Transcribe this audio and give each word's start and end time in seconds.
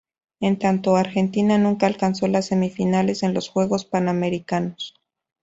En 0.39 0.57
tanto, 0.57 0.95
Argentina 0.95 1.59
nunca 1.59 1.85
alcanzó 1.85 2.27
las 2.27 2.47
semifinales 2.47 3.21
en 3.21 3.35
los 3.35 3.49
Juegos 3.49 3.85
Panamericanos. 3.85 4.95